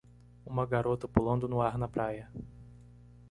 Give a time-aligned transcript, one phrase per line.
[0.43, 2.27] Uma garota pulando no ar na praia.